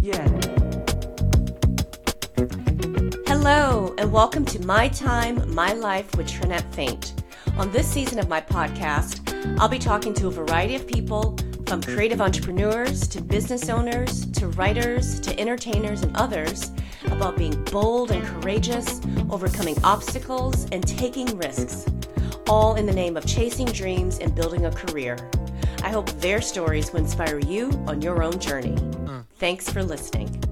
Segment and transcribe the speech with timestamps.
[0.00, 0.28] Yeah.
[3.26, 7.20] Hello, and welcome to My Time, My Life with Trinette Faint.
[7.56, 11.82] On this season of my podcast, I'll be talking to a variety of people from
[11.82, 16.70] creative entrepreneurs to business owners to writers to entertainers and others
[17.06, 21.86] about being bold and courageous, overcoming obstacles, and taking risks,
[22.48, 25.16] all in the name of chasing dreams and building a career.
[25.82, 28.76] I hope their stories will inspire you on your own journey.
[29.38, 30.42] Thanks for listening.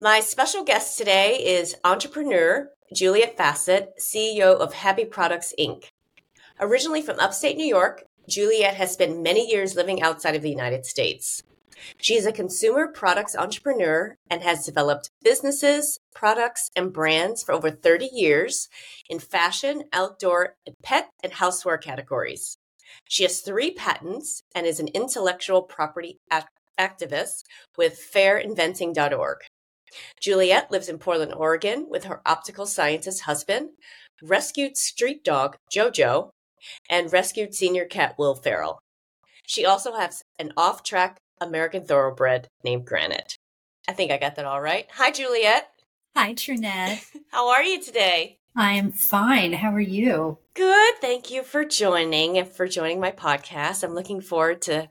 [0.00, 5.86] My special guest today is entrepreneur Juliet Fassett, CEO of Happy Products Inc.
[6.60, 10.86] Originally from upstate New York, Juliet has spent many years living outside of the United
[10.86, 11.42] States.
[12.00, 17.70] She is a consumer products entrepreneur and has developed businesses, products, and brands for over
[17.70, 18.68] 30 years
[19.10, 22.58] in fashion, outdoor, pet, and houseware categories.
[23.08, 27.44] She has three patents and is an intellectual property act- activist
[27.76, 29.38] with fairinventing.org.
[30.20, 33.70] Juliet lives in Portland, Oregon with her optical scientist husband,
[34.22, 36.30] rescued street dog Jojo,
[36.88, 38.80] and rescued senior cat Will Ferrell.
[39.46, 43.36] She also has an off track American thoroughbred named Granite.
[43.86, 44.86] I think I got that all right.
[44.92, 45.68] Hi, Juliet.
[46.16, 47.04] Hi, Trinette.
[47.30, 48.38] How are you today?
[48.56, 49.52] I am fine.
[49.52, 50.38] How are you?
[50.54, 50.94] Good.
[51.00, 53.82] Thank you for joining and for joining my podcast.
[53.82, 54.88] I'm looking forward to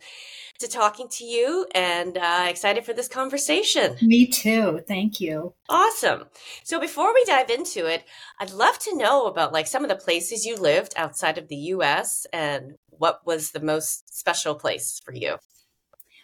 [0.60, 3.96] to talking to you and uh, excited for this conversation.
[4.02, 4.82] Me too.
[4.88, 5.54] Thank you.
[5.68, 6.26] Awesome.
[6.64, 8.06] So before we dive into it,
[8.40, 11.56] I'd love to know about like some of the places you lived outside of the
[11.56, 12.28] U.S.
[12.32, 15.38] and what was the most special place for you.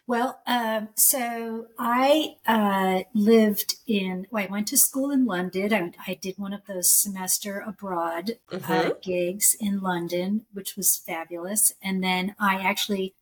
[0.10, 5.72] Well, um, so I uh, lived in, well, I went to school in London.
[5.72, 9.02] I, I did one of those semester abroad uh, Mhm.
[9.04, 11.74] gigs in London, which was fabulous.
[11.84, 13.14] And then I actually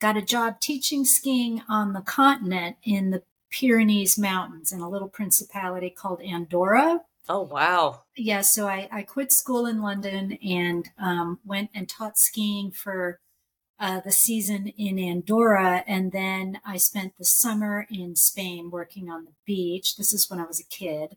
[0.00, 5.08] got a job teaching skiing on the continent in the Pyrenees Mountains in a little
[5.08, 7.00] principality called Andorra.
[7.26, 8.02] Oh wow.
[8.16, 13.18] yeah, so I, I quit school in London and um, went and taught skiing for
[13.78, 15.84] uh, the season in Andorra.
[15.86, 19.96] And then I spent the summer in Spain working on the beach.
[19.96, 21.16] This is when I was a kid.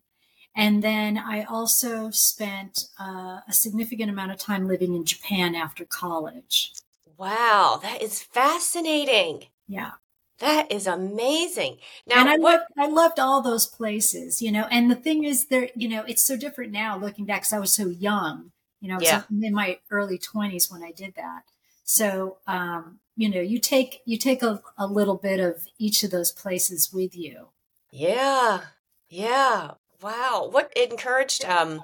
[0.56, 5.86] And then I also spent uh, a significant amount of time living in Japan after
[5.86, 6.74] college.
[7.18, 9.46] Wow, that is fascinating.
[9.68, 9.92] Yeah.
[10.40, 11.78] That is amazing.
[12.06, 12.60] Now, and I what?
[12.60, 14.68] loved, I loved all those places, you know.
[14.70, 17.60] And the thing is, there, you know, it's so different now looking back because I
[17.60, 19.24] was so young, you know, Yeah.
[19.32, 21.44] in my early twenties when I did that.
[21.88, 26.12] So, um, you know, you take you take a, a little bit of each of
[26.12, 27.48] those places with you.
[27.92, 28.62] Yeah,
[29.08, 29.72] yeah.
[30.02, 30.50] Wow.
[30.52, 31.84] What encouraged um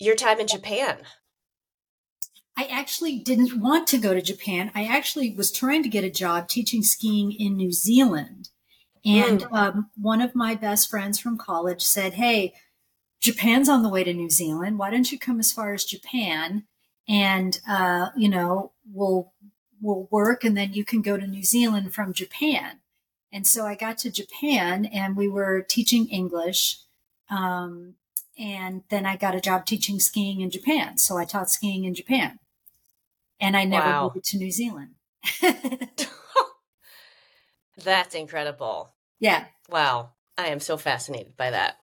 [0.00, 0.98] your time in Japan?
[2.56, 4.72] I actually didn't want to go to Japan.
[4.74, 8.50] I actually was trying to get a job teaching skiing in New Zealand.
[9.04, 12.52] And um, one of my best friends from college said, Hey,
[13.20, 14.78] Japan's on the way to New Zealand.
[14.78, 16.64] Why don't you come as far as Japan?
[17.10, 19.32] And, uh, you know, we'll,
[19.82, 22.78] we'll work and then you can go to New Zealand from Japan.
[23.32, 26.78] And so I got to Japan and we were teaching English.
[27.28, 27.94] Um,
[28.38, 30.98] and then I got a job teaching skiing in Japan.
[30.98, 32.38] So I taught skiing in Japan.
[33.40, 34.12] And I never Wow.
[34.14, 34.94] moved to New Zealand.
[37.82, 38.94] That's incredible.
[39.18, 39.46] yeah.
[39.68, 40.10] Wow.
[40.36, 41.76] I am so fascinated by that.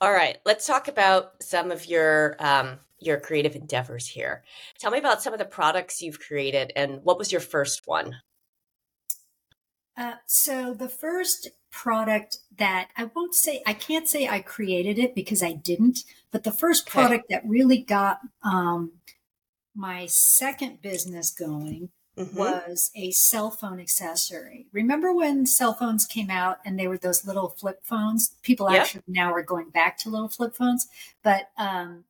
[0.00, 4.44] All right, let's talk about some of your um your creative endeavors here.
[4.78, 8.16] Tell me about some of the products you've created and what was your first one?
[9.96, 15.14] Uh, so the first product that I won't say, I can't say I created it
[15.14, 16.92] because I didn't, but the first Okay.
[16.92, 18.92] product that really got um,
[19.74, 22.36] my second business going Mhm.
[22.36, 24.66] was a cell phone accessory.
[24.72, 28.36] Remember when cell phones came out and they were those little flip phones?
[28.42, 28.80] People Yep.
[28.80, 30.88] actually now are going back to little flip phones,
[31.22, 32.04] but um,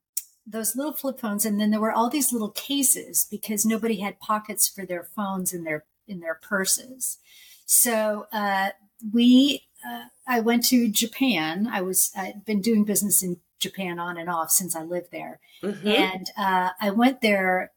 [0.45, 4.19] those little flip phones, and then there were all these little cases because nobody had
[4.19, 7.17] pockets for their phones in their in their purses.
[7.65, 8.69] So uh,
[9.13, 11.67] we, uh, I went to Japan.
[11.67, 15.39] I was I'd been doing business in Japan on and off since I lived there,
[15.61, 15.85] Mhm.
[15.85, 17.71] and uh, I went there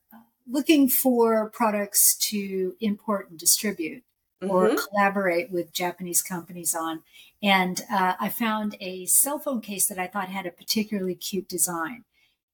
[0.48, 4.02] looking for products to import and distribute
[4.42, 4.78] or Mhm.
[4.88, 7.02] collaborate with Japanese companies on.
[7.42, 11.48] And uh, I found a cell phone case that I thought had a particularly cute
[11.48, 12.04] design.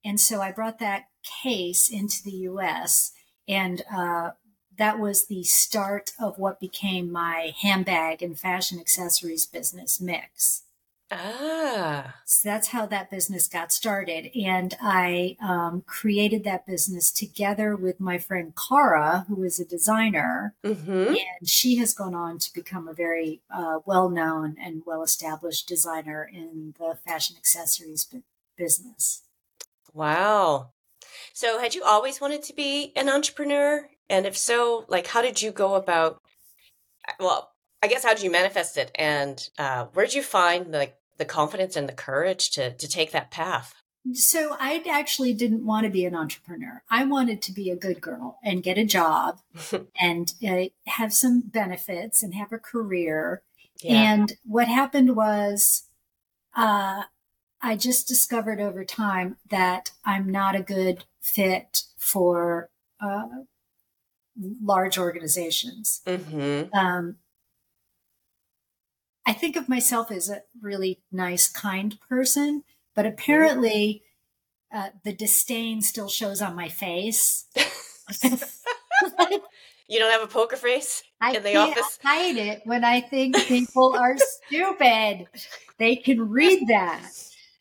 [0.05, 1.05] And so I brought that
[1.43, 3.13] case into the US,
[3.49, 4.31] and uh,
[4.79, 10.65] that was the start of what became my handbag and fashion accessories business mix.
[11.15, 12.17] Ah.
[12.25, 14.31] So that's how that business got started.
[14.35, 20.55] And I um, created that business together with my friend Cara, who is a designer.
[20.65, 21.15] Mm-hmm.
[21.41, 25.69] And she has gone on to become a very uh, well known and well established
[25.69, 28.23] designer in the fashion accessories bu-
[28.57, 29.23] business.
[29.93, 30.71] Wow.
[31.33, 33.89] So, had you always wanted to be an entrepreneur?
[34.09, 36.21] And if so, like, how did you go about?
[37.19, 37.51] Well,
[37.83, 41.25] I guess how did you manifest it, and uh, where did you find like the
[41.25, 43.75] confidence and the courage to to take that path?
[44.13, 46.83] So I actually didn't want to be an entrepreneur.
[46.91, 49.39] I wanted to be a good girl and get a job
[50.01, 53.43] and uh, have some benefits and have a career.
[53.81, 54.13] Yeah.
[54.13, 55.85] And what happened was,
[56.57, 57.05] uh,
[57.63, 62.71] I just discovered over time that I'm not a good fit for
[63.01, 63.29] uh,
[64.63, 66.03] large organizations.
[66.07, 66.77] mm-hmm.
[66.77, 67.17] Um,
[69.25, 72.65] I think of myself as a really nice, kind person,
[72.95, 74.03] but apparently
[74.75, 77.47] uh, the disdain still shows on my face.
[79.89, 81.99] you don't have a poker face I in the office.
[82.03, 85.29] hide it when I think people are stupid.
[85.79, 87.09] They can read that.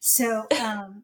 [0.04, 1.04] So, um,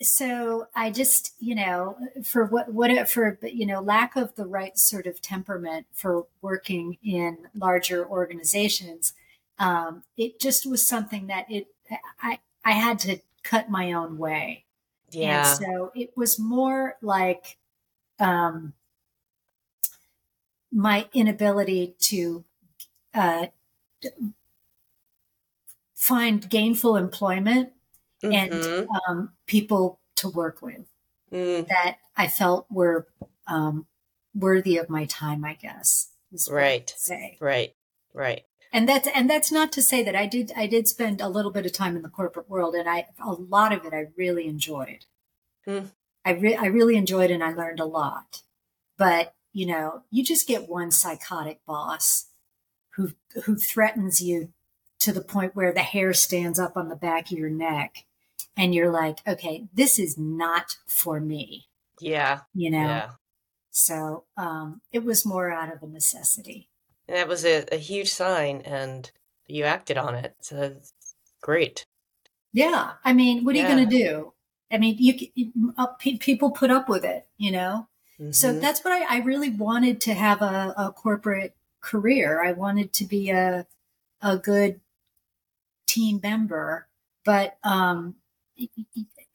[0.00, 4.76] so I just, you know, for what, what, for, you know, lack of the right
[4.78, 9.12] sort of temperament for working in larger organizations,
[9.58, 11.66] um, it just was something that it,
[12.22, 14.64] I, I had to cut my own way.
[15.10, 15.46] Yeah.
[15.46, 17.58] And so it was more like,
[18.18, 18.72] um,
[20.72, 22.44] my inability to
[23.12, 23.46] uh,
[25.94, 27.72] find gainful employment
[28.22, 28.86] and Mhm.
[29.08, 30.86] um, people to work with
[31.32, 33.06] Mm, that I felt were
[33.46, 33.86] um,
[34.34, 35.44] worthy of my time.
[35.44, 36.94] I guess is what I'd Right.
[36.96, 37.74] say, right.
[38.12, 38.44] Right.
[38.72, 41.50] and that's and that's not to say that I did I did spend a little
[41.52, 44.46] bit of time in the corporate world, and I a lot of it I really
[44.46, 45.06] enjoyed.
[45.64, 45.86] Hmm.
[46.24, 48.42] I re- I really enjoyed and I learned a lot,
[48.96, 52.26] but you know, you just get one psychotic boss
[52.90, 53.12] who
[53.44, 54.52] who threatens you
[55.00, 58.04] to the point where the hair stands up on the back of your neck
[58.56, 61.66] and you're like, okay, this is not for me,
[62.00, 62.40] Yeah.
[62.54, 62.78] you know.
[62.86, 63.10] Yeah.
[63.70, 66.68] So, um it was more out of a necessity.
[67.08, 69.10] And that was a, a huge sign, and
[69.46, 70.34] you acted on it.
[70.40, 70.76] So
[71.40, 71.84] great.
[72.52, 73.68] Yeah, I mean, what are Yeah.
[73.68, 74.32] you going to do?
[74.72, 77.88] I mean, you, uh, pe- people put up with it, you know.
[78.32, 78.60] So Mhm.
[78.60, 82.44] that's what I, I really wanted to have a, a corporate career.
[82.44, 83.66] I wanted to be a
[84.22, 84.80] a good
[85.86, 86.86] team member,
[87.24, 88.16] but um,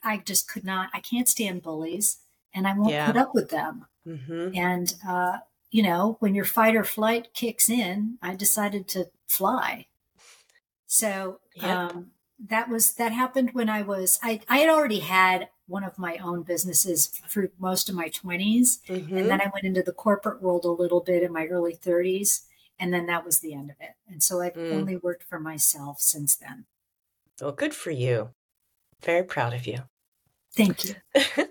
[0.04, 0.90] I just could not.
[0.94, 2.20] I can't stand bullies,
[2.54, 3.00] and I won't Yeah.
[3.00, 3.88] put up with them.
[4.06, 4.56] Mhm.
[4.56, 5.40] And uh,
[5.72, 9.88] you know, when your fight or flight kicks in, I decided to fly.
[10.88, 11.86] So Yep.
[11.94, 15.98] um, that was that happened when I was I, I had already had one of
[15.98, 19.18] my own businesses through most of my 20s Mhm.
[19.18, 22.46] and then I went into the corporate world a little bit in my early 30s
[22.78, 23.96] and then that was the end of it.
[24.08, 24.66] And so I've Mm.
[24.70, 26.66] only worked for myself since then.
[27.40, 28.34] Well, good for you.
[29.04, 29.80] Very proud of you.
[30.56, 30.96] Thank you.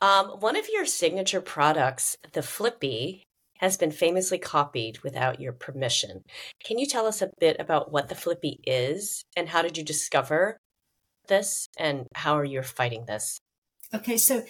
[0.00, 3.22] um, one of your signature products, the Flippy,
[3.58, 6.22] has been famously copied without your permission.
[6.64, 9.84] Can you tell us a bit about what the Flippy is and how did you
[9.84, 10.56] discover
[11.28, 13.38] this and how are you fighting this?
[13.94, 14.44] Okay, so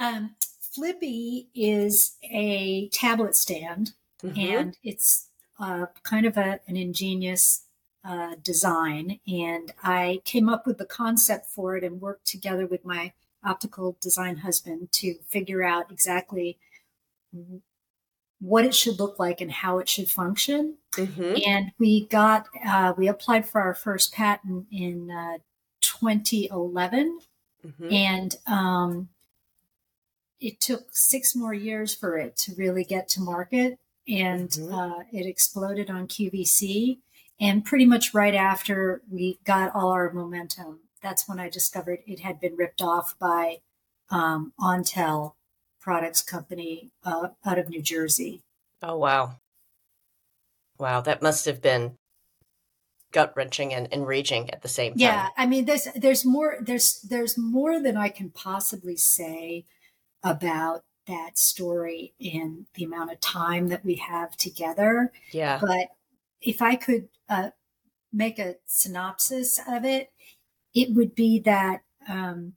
[0.00, 3.92] um, Flippy is a tablet stand
[4.24, 4.36] Mhm.
[4.36, 5.28] and it's
[5.60, 7.64] uh, kind of a, an ingenious
[8.08, 9.20] uh, design.
[9.28, 13.12] And I came up with the concept for it and worked together with my
[13.44, 16.58] optical design husband to figure out exactly
[18.40, 20.78] what it should look like and how it should function.
[20.92, 21.46] Mhm.
[21.46, 25.38] And we got, uh, we applied for our first patent in uh,
[25.80, 27.20] 2011.
[27.66, 27.92] Mhm.
[27.92, 29.08] And um,
[30.40, 33.78] it took six more years for it to really get to market.
[34.06, 34.72] And Mhm.
[34.72, 37.00] uh, it exploded on QVC.
[37.40, 42.20] And pretty much right after we got all our momentum, that's when I discovered it
[42.20, 43.58] had been ripped off by
[44.10, 45.34] um, Ontel
[45.80, 48.42] Products Company uh, out of New Jersey.
[48.82, 49.36] Oh, wow.
[50.78, 51.96] Wow, that must have been
[53.12, 55.00] gut wrenching and enraging at the same time.
[55.00, 59.64] Yeah, I mean, there's there's more there's there's more than I can possibly say
[60.22, 65.10] about that story in the amount of time that we have together.
[65.32, 65.58] Yeah.
[65.60, 65.88] But
[66.40, 67.50] if I could uh,
[68.12, 70.12] make a synopsis of it,
[70.74, 72.54] it would be that um,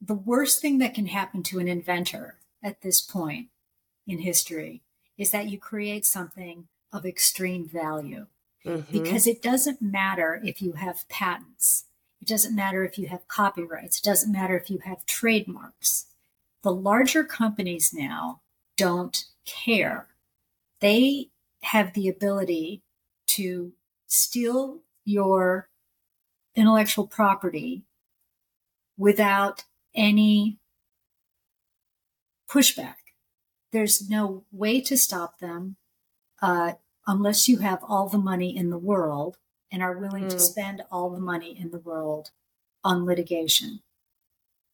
[0.00, 3.48] the worst thing that can happen to an inventor at this point
[4.06, 4.82] in history
[5.18, 8.26] is that you create something of extreme value
[8.64, 8.92] mm-hmm.
[8.92, 11.84] because it doesn't matter if you have patents.
[12.20, 13.98] It doesn't matter if you have copyrights.
[13.98, 16.06] It doesn't matter if you have trademarks.
[16.62, 18.40] The larger companies now
[18.76, 20.08] don't care.
[20.80, 21.28] They
[21.62, 22.82] have the ability
[23.28, 23.72] to
[24.06, 25.68] steal your
[26.54, 27.84] intellectual property
[28.96, 29.64] without
[29.94, 30.58] any
[32.50, 32.96] pushback.
[33.72, 35.76] There's no way to stop them
[36.42, 36.72] uh,
[37.06, 39.36] unless you have all the money in the world
[39.70, 40.30] and are willing mm.
[40.30, 42.30] to spend all the money in the world
[42.82, 43.80] on litigation.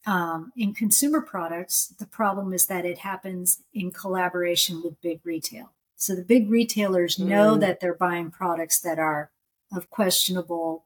[0.07, 5.73] Um, in consumer products, the problem is that it happens in collaboration with big retail.
[5.97, 7.27] So the big retailers mm.
[7.27, 9.31] know that they're buying products that are
[9.75, 10.85] of questionable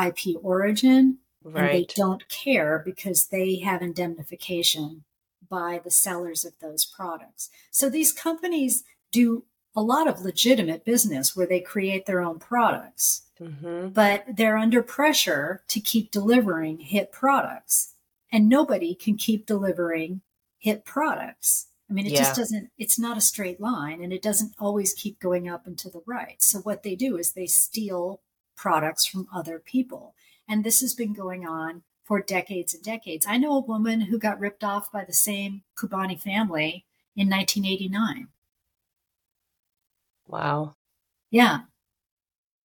[0.00, 1.56] IP origin, right.
[1.56, 5.04] and they don't care because they have indemnification
[5.48, 7.50] by the sellers of those products.
[7.70, 13.22] So these companies do a lot of legitimate business where they create their own products,
[13.40, 13.88] mm-hmm.
[13.88, 17.94] but they're under pressure to keep delivering hit products.
[18.30, 20.20] And nobody can keep delivering
[20.58, 21.68] hit products.
[21.88, 22.18] I mean, it yeah.
[22.18, 25.78] just doesn't, it's not a straight line and it doesn't always keep going up and
[25.78, 26.36] to the right.
[26.42, 28.20] So what they do is they steal
[28.56, 30.14] products from other people.
[30.46, 33.26] And this has been going on for decades and decades.
[33.28, 36.84] I know a woman who got ripped off by the same Khubani family
[37.16, 38.28] in 1989.
[40.26, 40.74] Wow.
[41.30, 41.60] Yeah.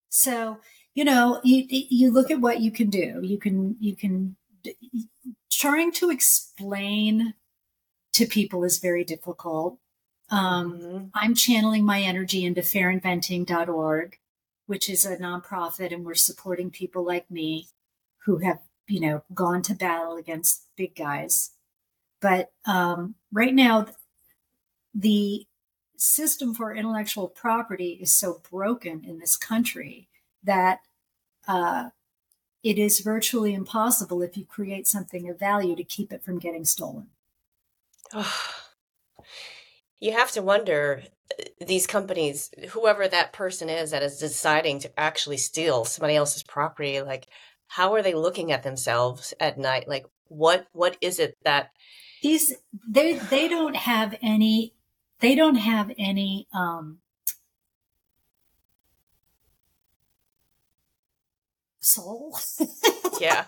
[0.09, 0.59] So,
[0.93, 3.19] you know, you, you look at what you can do.
[3.21, 4.35] You can, you can,
[5.49, 7.33] trying to explain
[8.13, 9.77] to people is very difficult.
[10.29, 11.05] Um, mm-hmm.
[11.13, 14.17] I'm channeling my energy into fairinventing.org,
[14.65, 17.67] which is a nonprofit, and we're supporting people like me
[18.25, 21.51] who have, you know, gone to battle against big guys.
[22.21, 23.87] But um, right now,
[24.95, 25.45] the
[25.97, 30.07] system for intellectual property is so broken in this country
[30.43, 30.79] that
[31.47, 31.89] uh,
[32.63, 36.65] it is virtually impossible if you create something of value to keep it from getting
[36.65, 37.07] stolen.
[39.99, 41.03] you have to wonder
[41.39, 46.43] uh, these companies, whoever that person is that is deciding to actually steal somebody else's
[46.43, 47.27] property, like
[47.67, 49.87] how are they looking at themselves at night?
[49.87, 51.71] Like what what is it that
[52.21, 52.53] these
[52.87, 54.73] they they don't have any
[55.19, 56.99] they don't have any um,
[61.79, 62.37] soul.
[63.21, 63.45] yeah,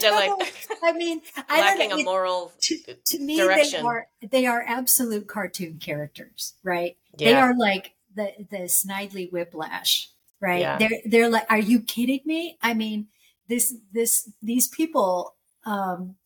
[0.00, 0.54] they're like.
[0.82, 3.36] I mean, I lacking a moral to, to me.
[3.36, 3.82] Direction.
[3.82, 6.96] They are they are absolute cartoon characters, right?
[7.18, 7.28] Yeah.
[7.28, 10.60] They are like the the Snidely Whiplash, right?
[10.60, 10.78] Yeah.
[10.78, 12.58] They're they're like, are you kidding me?
[12.62, 13.08] I mean,
[13.48, 15.34] this this these people.
[15.66, 16.16] Um,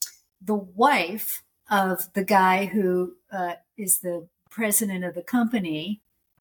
[0.41, 6.01] the wife of the guy who uh, is the president of the company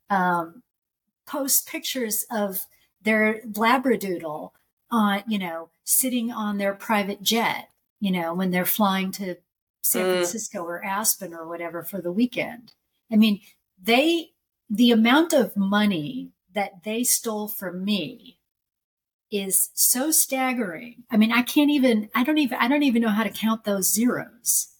[0.09, 0.63] um,
[1.25, 2.65] post pictures of
[3.01, 4.51] their labradoodle
[4.91, 9.35] on, you know, sitting on their private jet, you know, when they're flying to
[9.81, 10.13] San mm.
[10.13, 12.73] Francisco or Aspen or whatever for the weekend.
[13.11, 13.41] I mean,
[13.81, 14.31] they,
[14.69, 18.39] the amount of money that they stole from me
[19.29, 21.03] is so staggering.
[21.11, 23.63] I mean, I can't even, I don't even, I don't even know how to count
[23.63, 24.73] those zeros.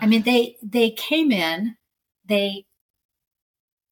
[0.00, 1.76] I mean, they, they came in
[2.24, 2.66] they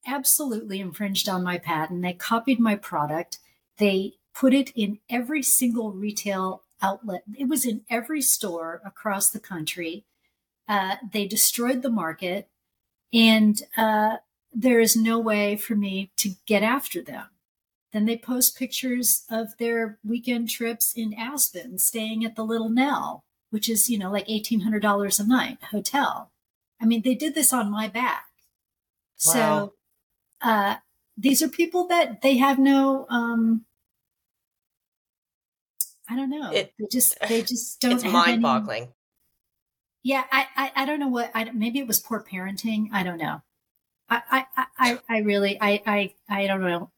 [0.06, 2.02] absolutely infringed on my patent.
[2.02, 3.38] They copied my product.
[3.78, 7.22] They put it in every single retail outlet.
[7.36, 10.04] It was in every store across the country.
[10.68, 12.48] Uh, they destroyed the market,
[13.12, 14.16] and uh,
[14.52, 17.26] there is no way for me to get after them.
[17.92, 23.24] Then they post pictures of their weekend trips in Aspen, staying at the Little Nell,
[23.50, 26.30] which is, you know, like $1,800 a night hotel.
[26.80, 28.26] I mean, they did this on my back.
[29.26, 29.32] Wow.
[29.32, 29.72] So
[30.40, 30.76] uh,
[31.16, 33.66] these are people that they have no um,
[36.10, 36.50] I don't know.
[36.50, 37.92] It, they just they just don't.
[37.92, 38.88] It's mind boggling.
[40.02, 42.88] Yeah, I, I, I don't know what I maybe it was poor parenting.
[42.92, 43.42] I don't know.
[44.08, 46.90] I I I, I really I I I don't know.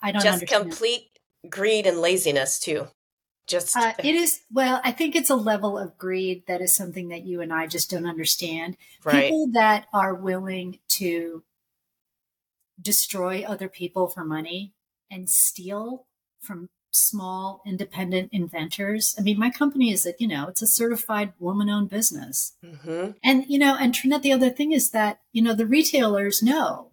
[0.00, 0.62] I don't just understand.
[0.64, 1.08] complete
[1.48, 2.88] greed and laziness too.
[3.46, 4.80] Just uh, it is well.
[4.84, 7.90] I think it's a level of greed that is something that you and I just
[7.90, 8.76] don't understand.
[9.04, 9.24] Right.
[9.24, 11.42] People that are willing to
[12.80, 14.72] destroy other people for money
[15.10, 16.06] and steal
[16.40, 19.16] from small independent inventors.
[19.18, 22.52] I mean, my company is a, you know, it's a certified woman owned business.
[22.64, 23.12] Mm-hmm.
[23.24, 26.90] And, you know, and Trinette, the other thing is that, you know, the retailers know.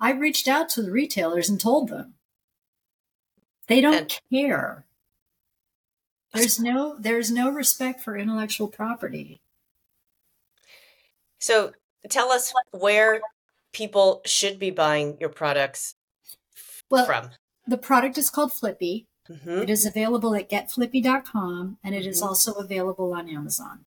[0.00, 2.14] I reached out to the retailers and told them
[3.68, 4.84] they don't and- care.
[6.34, 9.40] There's no, there's no respect for intellectual property.
[11.38, 11.72] So
[12.10, 13.22] tell us where
[13.72, 15.94] people should be buying your products
[16.90, 17.30] well, from?
[17.66, 19.06] the product is called Flippy.
[19.30, 19.62] Mm-hmm.
[19.62, 22.28] It is available at getflippy.com and it is mm-hmm.
[22.28, 23.84] also available on Amazon.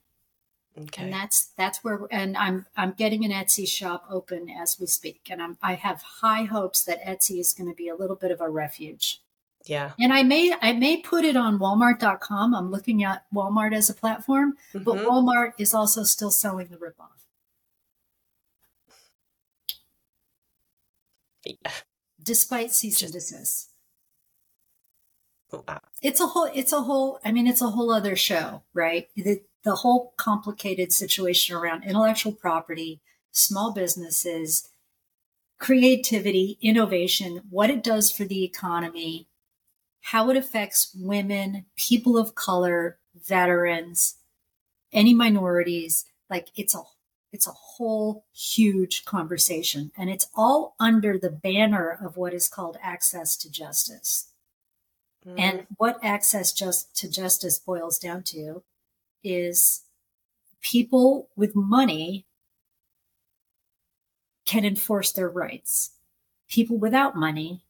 [0.77, 1.03] Okay.
[1.03, 5.27] And that's that's where and I'm I'm getting an Etsy shop open as we speak
[5.29, 8.31] and I'm I have high hopes that Etsy is going to be a little bit
[8.31, 9.21] of a refuge.
[9.65, 9.91] Yeah.
[9.99, 12.55] And I may I may put it on walmart.com.
[12.55, 14.83] I'm looking at Walmart as a platform, mm-hmm.
[14.83, 17.21] but Walmart is also still selling the ripoff.
[21.45, 21.71] Yeah.
[22.23, 23.70] Despite cease and desist.
[25.51, 25.81] Wow.
[26.01, 29.07] It's a whole it's a whole I mean it's a whole other show, right?
[29.15, 34.69] The the whole complicated situation around intellectual property, small businesses,
[35.59, 39.27] creativity, innovation, what it does for the economy,
[40.01, 44.15] how it affects women, people of color, veterans,
[44.91, 46.05] any minorities.
[46.29, 46.81] Like it's a
[47.31, 52.77] it's a whole huge conversation and it's all under the banner of what is called
[52.81, 54.30] access to justice.
[55.27, 55.39] Mm.
[55.39, 58.63] And what access just to justice boils down to
[59.23, 59.83] is
[60.61, 62.25] people with money
[64.45, 65.91] can enforce their rights.
[66.49, 67.61] People without money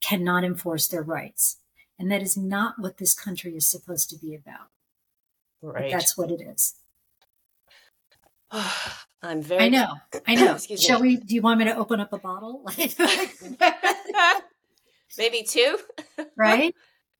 [0.00, 1.58] cannot enforce their rights.
[1.98, 4.68] And that is not what this country is supposed to be about.
[5.60, 5.90] Right.
[5.90, 6.74] But that's what it is.
[9.20, 9.64] I'm very.
[9.64, 9.94] I know.
[10.26, 10.52] I know.
[10.54, 11.08] Excuse Shall me.
[11.08, 11.16] we?
[11.16, 12.64] Do you want me to open up a bottle?
[15.18, 15.78] Maybe two.
[16.36, 16.72] right.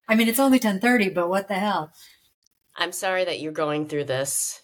[0.08, 1.92] I mean, it's only ten thirty, but what the hell?
[2.76, 4.62] I'm sorry that you're going through this.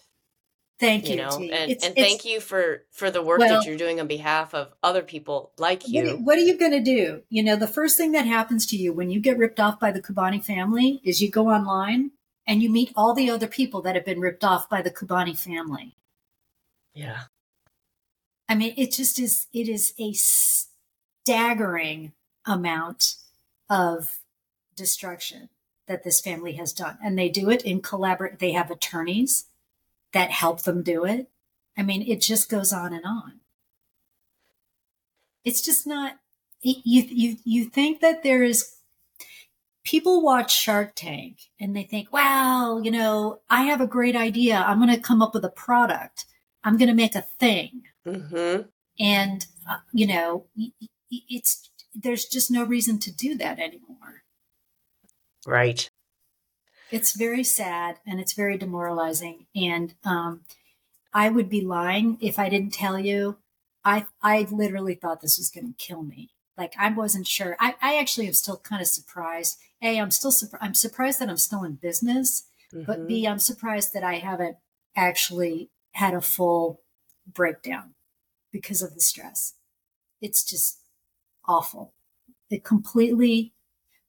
[0.77, 3.61] Thank you, you know, and, it's, and it's, thank you for for the work well,
[3.61, 6.03] that you're doing on behalf of other people like you.
[6.03, 7.21] What, what are you going to do?
[7.29, 9.91] You know, the first thing that happens to you when you get ripped off by
[9.91, 12.11] the Kubani family is you go online
[12.45, 15.37] and you meet all the other people that have been ripped off by the Kubani
[15.37, 15.95] family.
[16.93, 17.21] Yeah.
[18.49, 19.47] I mean, it just is.
[19.53, 22.11] It is a staggering
[22.45, 23.15] amount
[23.69, 24.19] of
[24.75, 25.49] destruction
[25.87, 28.39] that this family has done, and they do it in collaborate.
[28.39, 29.45] They have attorneys
[30.13, 31.29] that help them do it.
[31.77, 33.39] I mean, it just goes on and on.
[35.43, 36.19] It's just not,
[36.61, 38.77] you, you, you think that there is,
[39.83, 44.55] people watch Shark Tank and they think, wow, you know, I have a great idea.
[44.55, 46.25] I'm going to come up with a product.
[46.63, 47.83] I'm going to make a thing.
[48.07, 48.63] Mm-hmm.
[48.99, 50.45] And, uh, you know,
[51.11, 54.23] it's, there's just no reason to do that anymore.
[55.45, 55.89] Right.
[56.91, 59.47] It's very sad and it's very demoralizing.
[59.55, 60.41] And um,
[61.13, 63.37] I would be lying if I didn't tell you.
[63.83, 66.31] I I literally thought this was going to kill me.
[66.57, 67.55] Like I wasn't sure.
[67.59, 69.57] I, I actually am still kind of surprised.
[69.81, 70.63] A, I'm still surprised.
[70.63, 72.85] I'm surprised that I'm still in business, mm-hmm.
[72.85, 73.33] but B, mm-hmm.
[73.33, 74.57] I'm surprised that I haven't
[74.95, 76.81] actually had a full
[77.27, 77.93] breakdown
[78.51, 79.55] because of the stress.
[80.21, 80.79] It's just
[81.47, 81.93] awful.
[82.49, 83.53] It completely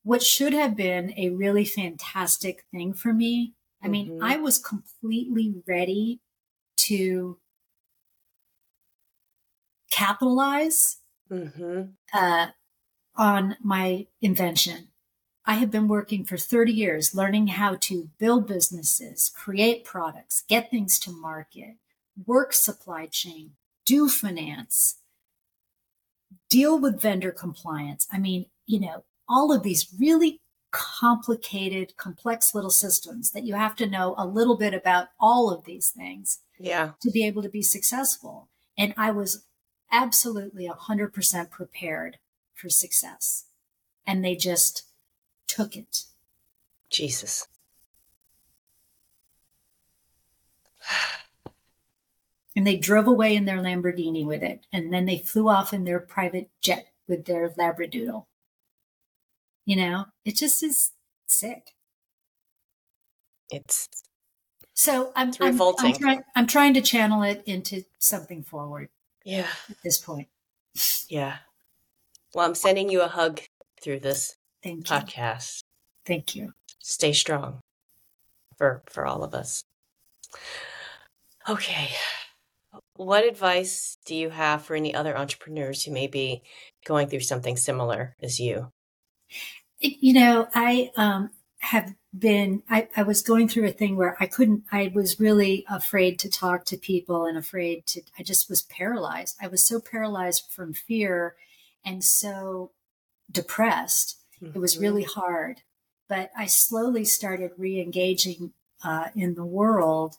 [0.07, 3.55] what should have been a really fantastic thing for me.
[3.83, 4.23] I mean, mm-hmm.
[4.23, 6.21] I was completely ready
[6.77, 7.39] to
[9.91, 11.83] capitalize mm-hmm.
[12.15, 12.47] uh,
[13.17, 14.91] on my invention.
[15.45, 20.71] I have been working for 30 years learning how to build businesses, create products, get
[20.71, 21.79] things to market,
[22.25, 25.01] work supply chain, do finance,
[26.49, 28.07] deal with vendor compliance.
[28.13, 33.77] I mean, you know, all of these really complicated, complex little systems that you have
[33.77, 36.93] to know a little bit about all of these things yeah.
[37.01, 38.49] to be able to be successful.
[38.77, 39.45] And I was
[39.91, 42.19] absolutely 100% prepared
[42.55, 43.45] for success.
[44.07, 44.85] And they just
[45.47, 46.05] took it.
[46.91, 47.49] Jesus.
[52.57, 54.67] and they drove away in their Lamborghini with it.
[54.73, 58.25] And then they flew off in their private jet with their Labradoodle.
[59.67, 60.93] You know, it just is
[61.27, 61.75] sick.
[63.51, 63.89] It's
[64.75, 65.87] so I'm, it's revolting.
[65.87, 68.89] I'm, I'm, try, I'm trying to channel it into something forward.
[69.25, 69.49] Yeah.
[69.69, 70.29] At this point.
[71.09, 71.37] Yeah.
[72.35, 73.41] Well, I'm sending you a hug
[73.81, 75.63] through this Thank podcast.
[76.05, 76.53] Thank you.
[76.81, 77.61] Stay strong
[78.59, 79.63] for for all of us.
[81.49, 81.91] Okay.
[82.95, 86.43] What advice do you have for any other entrepreneurs who may be
[86.85, 88.71] going through something similar as you?
[89.79, 94.27] You know, I um, have been, I, I was going through a thing where I
[94.27, 98.63] couldn't, I was really afraid to talk to people and afraid to, I just was
[98.63, 99.37] paralyzed.
[99.41, 101.35] I was so paralyzed from fear
[101.85, 102.73] and so
[103.31, 104.19] depressed.
[104.43, 104.57] Mm-hmm.
[104.57, 105.21] It was really mm-hmm.
[105.21, 105.63] hard.
[106.09, 108.53] But I slowly started re engaging
[108.85, 110.15] uh, in the world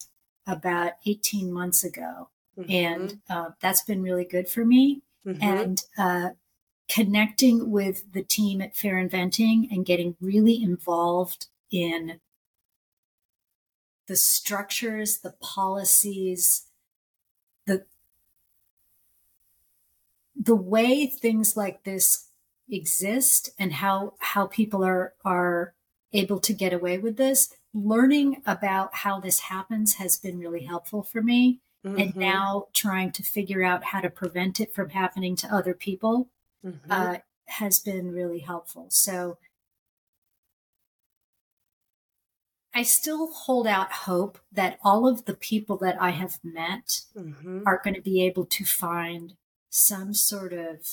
[0.45, 2.29] about 18 months ago.
[2.57, 2.71] Mm-hmm.
[2.71, 5.01] And uh, that's been really good for me.
[5.25, 5.43] Mm-hmm.
[5.43, 6.29] And uh,
[6.89, 12.19] connecting with the team at Fair Inventing and getting really involved in
[14.07, 16.67] the structures, the policies,
[17.65, 17.85] the
[20.35, 22.29] the way things like this
[22.69, 25.73] exist and how how people are are
[26.13, 31.03] able to get away with this learning about how this happens has been really helpful
[31.03, 31.99] for me mm-hmm.
[31.99, 36.29] and now trying to figure out how to prevent it from happening to other people
[36.65, 36.91] mm-hmm.
[36.91, 39.37] uh, has been really helpful so
[42.77, 47.63] I still hold out hope that all of the people that I have met mm-hmm.
[47.65, 49.33] are going to be able to find
[49.71, 50.85] some sort of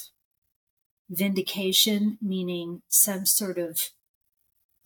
[1.11, 3.90] vindication, meaning some sort of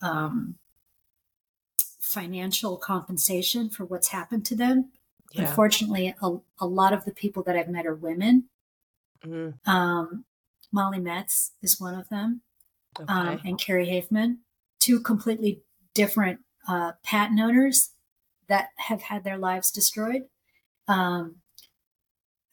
[0.01, 0.55] um,
[1.99, 4.91] financial compensation for what's happened to them.
[5.31, 5.43] Yeah.
[5.43, 8.49] Unfortunately, a, a, lot of the people that I've met are women.
[9.23, 9.69] Mm-hmm.
[9.69, 10.25] Um,
[10.71, 12.41] Molly Metz is one of them,
[12.99, 13.11] okay.
[13.11, 14.37] um, and Carrie Hafman,
[14.79, 15.61] two completely
[15.93, 17.91] different uh, patent owners
[18.47, 20.23] that have had their lives destroyed.
[20.87, 21.37] Um,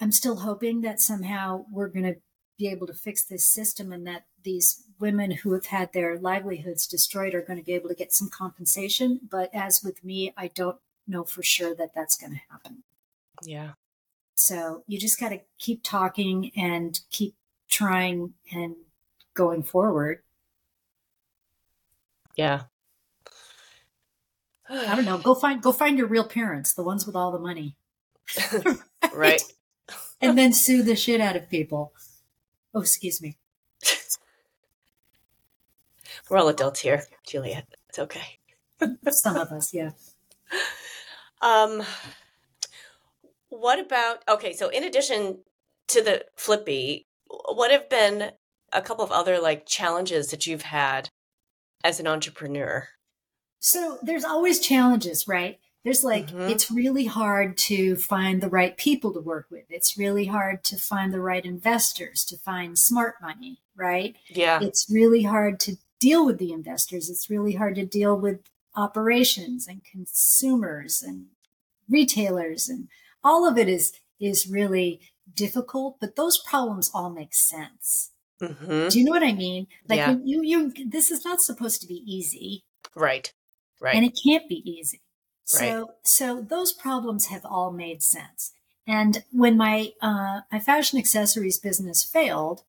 [0.01, 2.17] I'm still hoping that somehow we're going to
[2.59, 6.87] be able to fix this system and that these women who have had their livelihoods
[6.87, 9.21] destroyed are going to be able to get some compensation.
[9.31, 12.83] But as with me, I don't know for sure that that's going to happen.
[13.43, 13.73] Yeah.
[14.37, 17.35] So you just got to keep talking and keep
[17.69, 18.77] trying and
[19.35, 20.23] going forward.
[22.37, 22.63] Yeah.
[24.69, 25.19] I don't know.
[25.19, 27.77] Go find go find your real parents, the ones with all the money.
[28.53, 28.79] right?
[29.15, 29.43] right.
[30.21, 31.93] and then sue the shit out of people.
[32.75, 33.37] Oh, excuse me.
[36.29, 37.67] We're all adults here, Juliet.
[37.89, 38.41] It's okay.
[39.11, 39.91] Some of us, yeah.
[41.41, 41.85] Um,
[43.49, 44.53] what about okay?
[44.53, 45.39] So, in addition
[45.89, 48.33] to the Flippy, what have been
[48.73, 51.09] a couple of other like challenges that you've had
[51.85, 52.89] as an entrepreneur?
[53.59, 55.59] So, there's always challenges, right?
[55.83, 56.51] There's like, mm-hmm.
[56.51, 59.65] it's really hard to find the right people to work with.
[59.71, 64.17] It's really hard to find the right investors, to find smart money, right?
[64.29, 64.59] Yeah.
[64.61, 67.09] It's really hard to deal with the investors.
[67.09, 68.41] It's really hard to deal with
[68.75, 71.27] operations and consumers and
[71.89, 72.89] retailers and
[73.23, 75.01] all of it is is really
[75.35, 78.89] difficult but those problems all make sense mm-hmm.
[78.89, 80.17] do you know what i mean like yeah.
[80.25, 83.33] you you this is not supposed to be easy right
[83.81, 85.03] right and it can't be easy
[85.47, 85.87] so, right.
[86.03, 88.53] so those problems have all made sense.
[88.87, 92.65] And when my, uh, my fashion accessories business failed,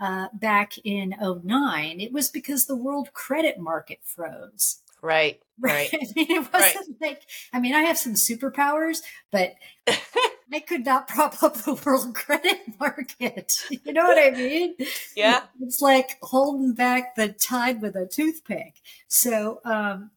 [0.00, 4.80] uh, back in 09, it was because the world credit market froze.
[5.02, 5.40] Right.
[5.62, 5.90] Right.
[5.92, 7.08] I mean, it wasn't right.
[7.10, 9.56] like, I mean, I have some superpowers, but
[10.52, 13.52] I could not prop up the world credit market.
[13.84, 14.74] You know what I mean?
[15.16, 15.42] Yeah.
[15.60, 18.74] It's like holding back the tide with a toothpick.
[19.08, 20.10] So, um,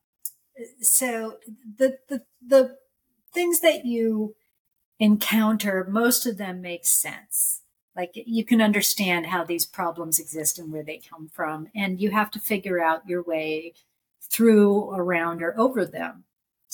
[0.82, 1.38] so
[1.78, 2.78] the, the, the
[3.34, 4.36] things that you
[5.00, 7.62] encounter, most of them make sense.
[7.96, 12.10] Like you can understand how these problems exist and where they come from, and you
[12.12, 13.74] have to figure out your way
[14.22, 16.24] through, around, or over them.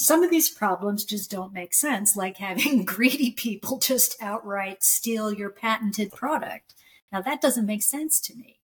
[0.02, 5.34] Some of these problems just don't make sense, like having greedy people just outright steal
[5.34, 6.74] your patented product.
[7.12, 8.60] Now that doesn't make sense to me.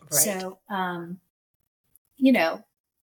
[0.00, 0.12] Right.
[0.12, 1.20] So, um,
[2.16, 2.64] you know,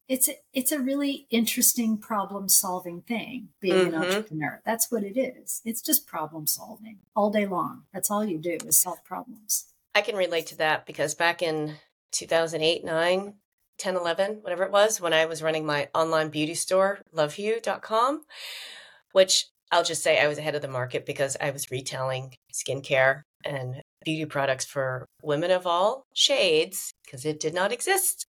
[0.08, 3.94] it's a, it's a really interesting problem solving thing being mm-hmm.
[3.94, 8.24] an entrepreneur that's what it is it's just problem solving all day long that's all
[8.24, 11.76] you do is solve problems i can relate to that because back in
[12.10, 13.34] 2008 9
[13.80, 18.22] 10 11 whatever it was when i was running my online beauty store lovehue.com
[19.12, 23.22] which i'll just say i was ahead of the market because i was retailing skincare
[23.44, 28.26] and beauty products for women of all shades because it did not exist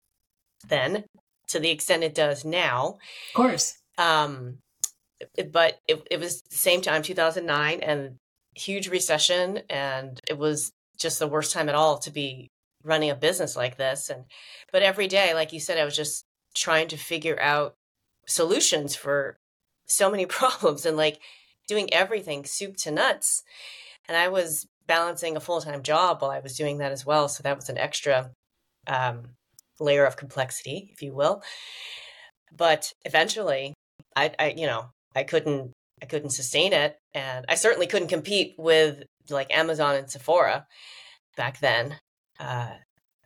[0.68, 1.06] then
[1.52, 2.98] to the extent it does now.
[3.30, 3.78] Of course.
[3.98, 4.58] Um,
[5.52, 8.16] but it, it was the same time, 2009, and
[8.56, 12.50] huge recession, and it was just the worst time at all to be
[12.84, 14.10] running a business like this.
[14.10, 14.26] And
[14.72, 17.76] but every day, like you said, I was just trying to figure out
[18.28, 19.38] solutions for
[19.86, 21.20] so many problems and like
[21.68, 23.44] doing everything soup to nuts.
[24.08, 27.28] And I was balancing a full time job while I was doing that as well.
[27.28, 28.32] So that was an extra
[28.88, 29.36] um,
[29.80, 31.42] layer of complexity, if you will.
[32.56, 33.74] But eventually,
[34.16, 38.56] I, I you know, I couldn't, I couldn't sustain it, and I certainly couldn't compete
[38.58, 40.66] with like Amazon and Sephora
[41.38, 41.98] back then.
[42.42, 42.74] Uh,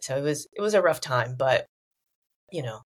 [0.01, 1.65] so it was, it was a rough time, but
[2.51, 2.81] you know,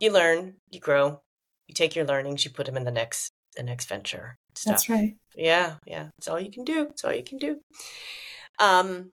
[0.00, 1.20] you learn, you grow,
[1.66, 4.36] you take your learnings, you put them in the next, the next venture.
[4.54, 4.72] Stuff.
[4.72, 5.16] That's right.
[5.34, 6.08] Yeah, yeah.
[6.18, 6.86] It's all you can do.
[6.90, 7.58] It's all you can do.
[8.58, 9.10] Um,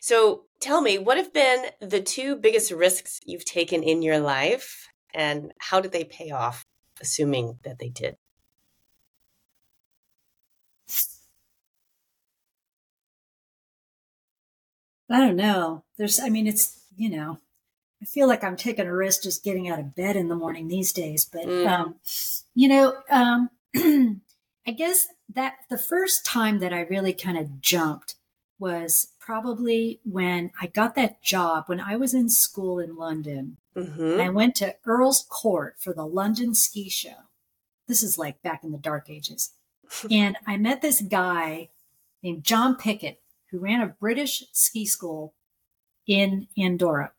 [0.00, 4.86] So tell me, what have been the two biggest risks you've taken in your life
[5.12, 6.64] and how did they pay off,
[7.00, 8.14] assuming that they did?
[15.10, 15.84] I don't know.
[15.96, 17.38] There's, I mean, it's, you know,
[18.02, 20.68] I feel like I'm taking a risk just getting out of bed in the morning
[20.68, 21.24] these days.
[21.24, 21.66] But, mm.
[21.66, 21.94] um,
[22.54, 23.50] you know, um,
[24.66, 28.16] I guess that the first time that I really kind of jumped
[28.58, 33.58] was probably when I got that job when I was in school in London.
[33.76, 34.20] Mm-hmm.
[34.20, 37.26] I went to Earl's Court for the London Ski Show.
[37.86, 39.52] This is like back in the dark ages.
[40.10, 41.68] and I met this guy
[42.22, 43.20] named John Pickett
[43.56, 45.34] who ran a British ski school
[46.06, 47.12] in Andorra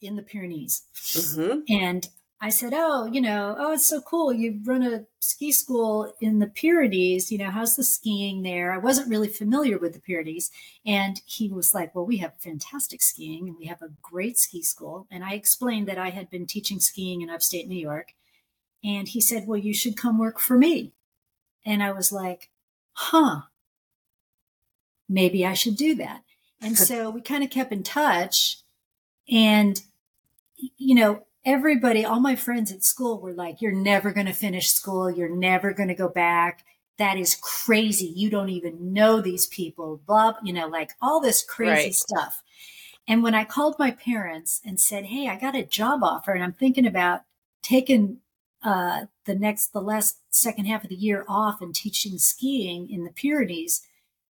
[0.00, 0.84] in the Pyrenees.
[0.94, 1.60] Mm-hmm.
[1.68, 2.08] And
[2.40, 4.32] I said, Oh, you know, oh, it's so cool.
[4.32, 7.30] You run a ski school in the Pyrenees.
[7.30, 8.72] You know, how's the skiing there?
[8.72, 10.50] I wasn't really familiar with the Pyrenees.
[10.84, 14.62] And he was like, Well, we have fantastic skiing and we have a great ski
[14.62, 15.06] school.
[15.10, 18.12] And I explained that I had been teaching skiing in upstate New York.
[18.84, 20.92] And he said, Well, you should come work for me.
[21.64, 22.50] And I was like,
[22.94, 23.42] Huh,
[25.12, 26.22] maybe I should do that.
[26.60, 28.58] And so we kind of kept in touch.
[29.30, 29.80] And,
[30.56, 34.70] you know, everybody, all my friends at school were like, You're never going to finish
[34.70, 35.10] school.
[35.10, 36.64] You're never going to go back.
[36.98, 38.06] That is crazy.
[38.06, 41.94] You don't even know these people, blah, you know, like all this crazy right.
[41.94, 42.42] stuff.
[43.08, 46.44] And when I called my parents and said, Hey, I got a job offer and
[46.44, 47.22] I'm thinking about
[47.60, 48.18] taking
[48.62, 53.04] uh, the next, the last second half of the year off and teaching skiing in
[53.04, 53.82] the Pyrenees,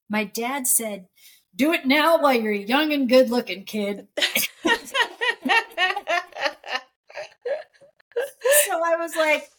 [0.10, 1.08] my dad said,
[1.56, 4.08] Do it now while you're young and good looking, kid.
[4.18, 4.24] so
[8.84, 9.50] I was like,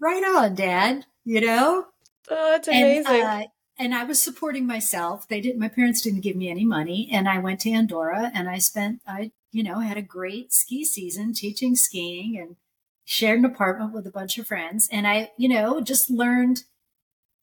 [0.00, 1.86] Right on, dad, you know?
[2.28, 3.06] Oh, that's amazing.
[3.06, 3.46] And, uh,
[3.78, 5.28] and I was supporting myself.
[5.28, 7.08] They didn't, my parents didn't give me any money.
[7.12, 10.84] And I went to Andorra and I spent, I, you know, had a great ski
[10.84, 12.56] season teaching skiing and
[13.04, 14.88] shared an apartment with a bunch of friends.
[14.90, 16.64] And I, you know, just learned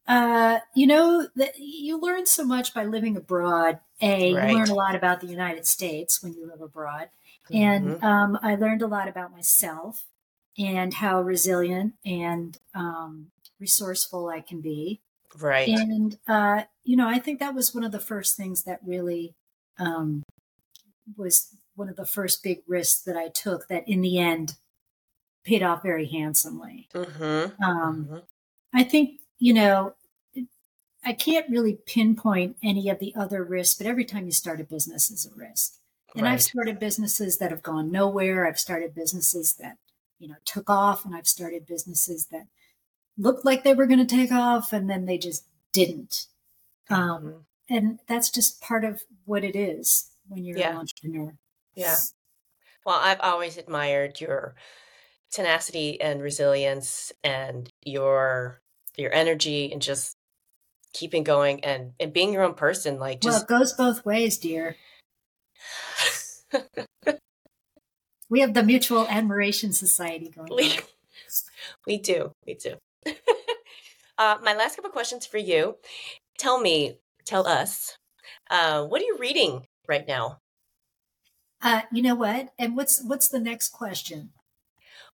[0.10, 3.80] uh, you know that you learn so much by living abroad.
[4.02, 4.50] A, right.
[4.50, 7.10] you learn a lot about the United States when you live abroad,
[7.52, 7.56] mm-hmm.
[7.56, 10.08] and um, I learned a lot about myself
[10.58, 13.28] and how resilient and um,
[13.60, 15.02] resourceful I can be.
[15.38, 15.70] Right.
[15.70, 19.36] And uh, you know, I think that was one of the first things that really
[19.78, 20.24] um,
[21.16, 23.68] was one of the first big risks that I took.
[23.68, 24.56] That in the end
[25.46, 26.90] paid off very handsomely.
[26.96, 27.64] Mm-hmm.
[27.64, 28.18] Um, mm-hmm.
[28.74, 29.94] I think you know
[31.04, 34.64] I can't really pinpoint any of the other risks, but every time you start a
[34.64, 35.76] business is a risk.
[36.16, 36.34] And right.
[36.34, 38.48] I've started businesses that have gone nowhere.
[38.48, 39.78] I've started businesses that,
[40.18, 42.48] you know, took off and I've started businesses that
[43.18, 46.26] looked like they were going to take off and then they just didn't.
[46.90, 47.76] Um, mm-hmm.
[47.76, 50.72] and that's just part of what it is when you're yeah.
[50.72, 51.36] an entrepreneur.
[51.76, 51.98] Yeah.
[52.86, 54.56] Well, I've always admired your
[55.32, 58.62] tenacity and resilience and your
[58.98, 60.18] your energy and just
[60.94, 64.38] keeping going and and being your own person like just well it goes both ways
[64.38, 64.76] dear.
[68.32, 70.84] We have the mutual admiration society going we, on.
[71.88, 72.32] we do.
[72.46, 72.76] We do.
[74.20, 75.78] Uh, my last couple questions for you.
[76.38, 77.96] Tell me tell us
[78.52, 80.40] uh, what are you reading right now?
[81.62, 82.50] Uh, you know what?
[82.60, 84.32] And what's what's the next question?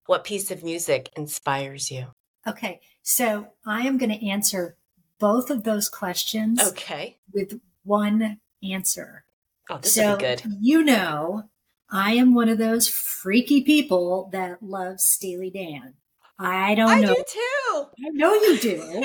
[0.06, 2.06] What piece of music inspires you?
[2.48, 2.80] Okay.
[3.04, 4.74] So i am going to answer
[5.18, 9.24] both of those questions okay with one answer.
[9.70, 10.42] Oh, this so, good.
[10.60, 11.44] You know,
[11.90, 15.94] I am one of those freaky people that loves Steely Dan.
[16.38, 17.12] I don't I know.
[17.12, 18.06] I do too.
[18.06, 19.04] I know you do.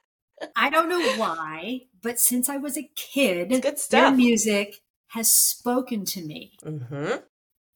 [0.56, 4.00] I don't know why, but since I was a kid, it's good stuff.
[4.00, 6.52] their music has spoken to me.
[6.62, 7.18] Mm-hmm.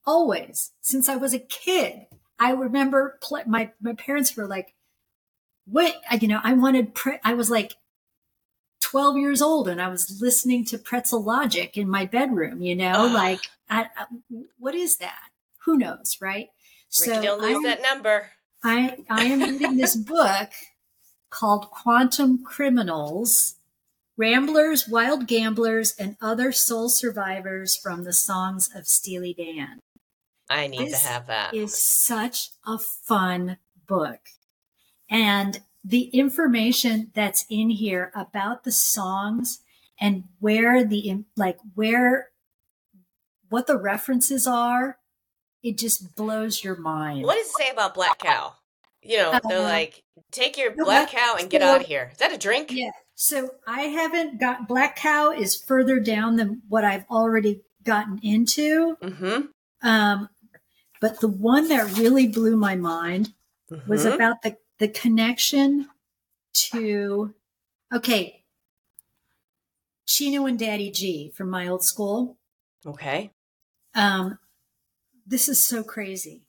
[0.06, 0.72] Always.
[0.82, 2.06] Since I was a kid.
[2.38, 4.74] I remember play, my, my parents were like,
[5.70, 7.74] what you know i wanted pre- i was like
[8.80, 12.94] 12 years old and i was listening to pretzel logic in my bedroom you know
[12.94, 13.12] ah.
[13.12, 14.06] like I, I,
[14.58, 15.30] what is that?
[15.64, 16.48] Who knows right?
[17.00, 18.30] Ricky, so don't lose I, that number.
[18.62, 20.50] I i am reading this book
[21.30, 23.54] called quantum criminals
[24.16, 29.78] ramblers wild gamblers and other soul survivors from the songs of steely dan.
[30.50, 31.54] I need this to have that.
[31.54, 34.18] is such a fun book
[35.10, 39.60] and the information that's in here about the songs
[40.00, 42.28] and where the, like, where,
[43.48, 44.98] what the references are,
[45.62, 47.24] it just blows your mind.
[47.24, 48.54] What does it say about Black Cow?
[49.02, 52.10] You know, they're uh, like, take your Black Cow and get out of here.
[52.12, 52.70] Is that a drink?
[52.70, 52.90] Yeah.
[53.14, 58.96] So I haven't got Black Cow is further down than what I've already gotten into.
[59.02, 59.86] Mm-hmm.
[59.86, 60.28] Um,
[61.00, 63.32] but the one that really blew my mind
[63.70, 63.90] mm-hmm.
[63.90, 65.86] was about the, the connection
[66.52, 67.32] to,
[67.94, 68.42] okay,
[70.06, 72.36] Chino and Daddy G from my old school.
[72.84, 73.30] Okay.
[73.94, 74.38] Um,
[75.24, 76.42] this is so crazy.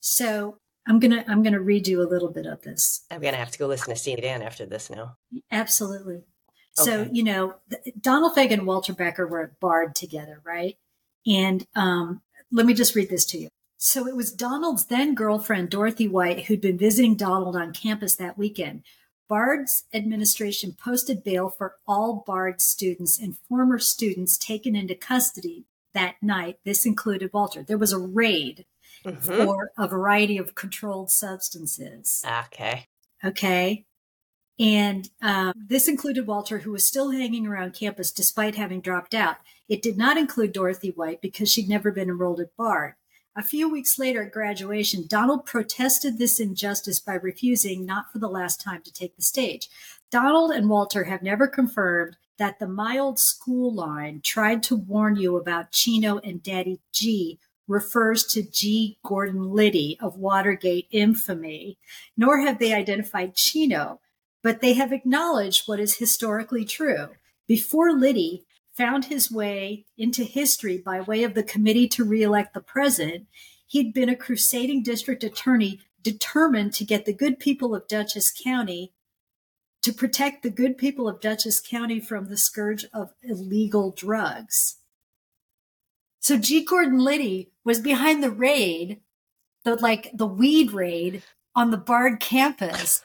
[0.00, 0.58] So
[0.88, 3.04] I'm gonna I'm gonna read you a little bit of this.
[3.10, 5.16] I'm gonna have to go listen to Steely Dan after this now.
[5.52, 6.22] Absolutely.
[6.72, 7.10] So Okay.
[7.12, 7.54] you know,
[8.00, 10.76] Donald Fagen and Walter Becker were at Bard together, right?
[11.26, 13.48] And um, let me just read this to you.
[13.78, 18.38] So it was Donald's then girlfriend Dorothy White who'd been visiting Donald on campus that
[18.38, 18.82] weekend.
[19.28, 26.14] Bard's administration posted bail for all Bard students and former students taken into custody that
[26.22, 26.58] night.
[26.64, 27.62] This included Walter.
[27.62, 28.66] There was a raid
[29.04, 29.22] Mhm.
[29.22, 32.24] for a variety of controlled substances.
[32.46, 32.86] Okay.
[33.24, 33.84] Okay.
[34.58, 39.36] And um, this included Walter, who was still hanging around campus despite having dropped out.
[39.68, 42.94] It did not include Dorothy White because she'd never been enrolled at Bard.
[43.38, 48.30] A few weeks later at graduation, Donald protested this injustice by refusing, not for the
[48.30, 49.68] last time, to take the stage.
[50.10, 55.36] Donald and Walter have never confirmed that the mild School line tried to warn you
[55.36, 58.96] about Chino and Daddy G refers to G.
[59.04, 61.76] Gordon Liddy of Watergate infamy,
[62.16, 64.00] nor have they identified Chino,
[64.42, 67.08] but they have acknowledged what is historically true.
[67.46, 68.45] Before Liddy
[68.76, 73.26] found his way into history by way of the committee to reelect the president,
[73.66, 78.92] he'd been a crusading district attorney determined to get the good people of Dutchess County
[79.82, 84.76] to protect the good people of Dutchess County from the scourge of illegal drugs.
[86.20, 86.64] So G.
[86.64, 89.00] Gordon Liddy was behind the raid,
[89.64, 91.22] the like the weed raid
[91.54, 93.04] on the Bard campus,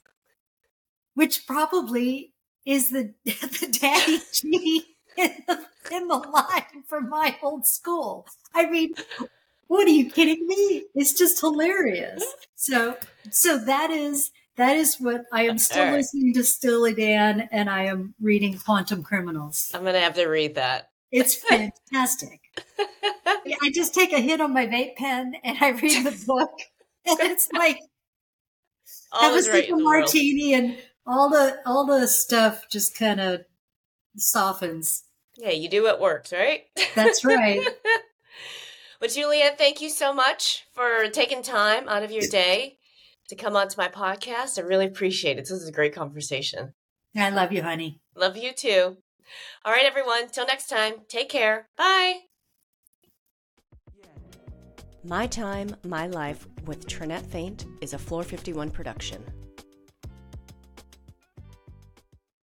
[1.13, 2.33] which probably
[2.65, 8.27] is the the daddy G in the, in the line from my old school.
[8.53, 8.93] I mean,
[9.67, 10.83] what are you kidding me?
[10.95, 12.23] It's just hilarious.
[12.55, 12.97] So
[13.29, 15.93] so that is that is what I am still right.
[15.93, 19.71] listening to Steely Dan and I am reading Quantum Criminals.
[19.73, 20.89] I'm gonna have to read that.
[21.11, 22.39] It's fantastic.
[22.79, 26.51] I just take a hit on my vape pen and I read the book.
[27.05, 27.79] And it's like
[29.11, 29.83] All have a right in world.
[29.83, 33.41] martini and all the all the stuff just kind of
[34.15, 35.03] softens.
[35.37, 36.63] Yeah, you do what works, right?
[36.95, 37.65] That's right.
[38.99, 42.77] but Juliet, thank you so much for taking time out of your day
[43.29, 44.59] to come onto my podcast.
[44.59, 45.41] I really appreciate it.
[45.41, 46.73] This is a great conversation.
[47.15, 48.01] I love you, honey.
[48.15, 48.97] Love you too.
[49.63, 50.29] All right, everyone.
[50.29, 51.69] Till next time, take care.
[51.77, 52.19] Bye.
[55.03, 59.23] My Time, My Life with Trinette Faint is a Floor 51 production.